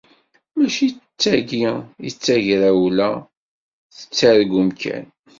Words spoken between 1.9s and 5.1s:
i d tagrawla, tettargum kan.